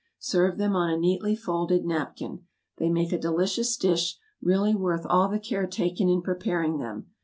[0.17, 2.43] Serve them on a neatly folded napkin.
[2.77, 7.11] They make a delicious dish, really worth all the care taken in preparing them.